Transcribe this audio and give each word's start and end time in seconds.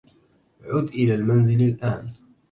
عُد 0.63 0.87
إلى 0.89 1.15
المنزل 1.15 1.61
الآن. 1.61 2.07